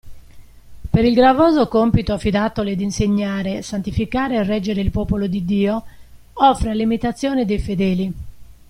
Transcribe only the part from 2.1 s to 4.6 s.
affidatole di insegnare, santificare e